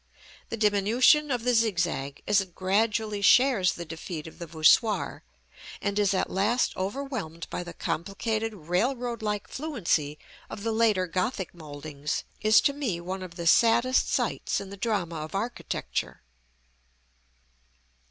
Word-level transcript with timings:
The 0.49 0.57
diminution 0.57 1.29
of 1.29 1.43
the 1.43 1.53
zigzag, 1.53 2.23
as 2.27 2.41
it 2.41 2.55
gradually 2.55 3.21
shares 3.21 3.73
the 3.73 3.85
defeat 3.85 4.25
of 4.25 4.39
the 4.39 4.47
voussoir, 4.47 5.21
and 5.79 5.99
is 5.99 6.15
at 6.15 6.31
last 6.31 6.75
overwhelmed 6.75 7.47
by 7.51 7.61
the 7.63 7.75
complicated, 7.75 8.51
railroad 8.55 9.21
like 9.21 9.47
fluency 9.47 10.17
of 10.49 10.63
the 10.63 10.71
later 10.71 11.05
Gothic 11.05 11.53
mouldings, 11.53 12.23
is 12.41 12.61
to 12.61 12.73
me 12.73 12.99
one 12.99 13.21
of 13.21 13.35
the 13.35 13.45
saddest 13.45 14.09
sights 14.11 14.59
in 14.59 14.71
the 14.71 14.75
drama 14.75 15.17
of 15.17 15.35
architecture. 15.35 16.23